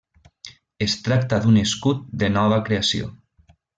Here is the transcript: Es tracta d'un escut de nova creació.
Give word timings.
Es 0.85 0.95
tracta 1.07 1.39
d'un 1.43 1.59
escut 1.65 2.01
de 2.25 2.31
nova 2.39 2.59
creació. 2.71 3.11